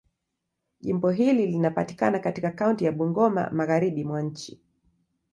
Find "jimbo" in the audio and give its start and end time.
0.79-1.09